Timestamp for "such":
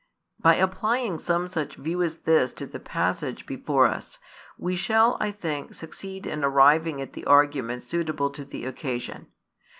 1.47-1.75